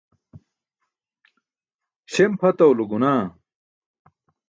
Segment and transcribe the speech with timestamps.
[2.11, 3.25] Śem pʰatawulo gunaah.